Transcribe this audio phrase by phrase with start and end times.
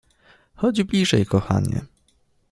[0.55, 1.81] Chodź bliżej, kochanie!